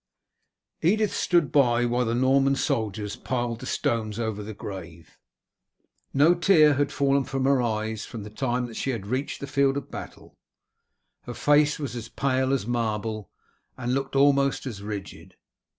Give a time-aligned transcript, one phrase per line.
[0.81, 5.19] Edith stood by while the Norman soldiers piled the stones over the grave.
[6.11, 9.45] No tear had fallen from her eyes from the time that she had reached the
[9.45, 10.39] field of battle.
[11.25, 13.29] Her face was as pale as marble,
[13.77, 15.35] and looked almost as rigid.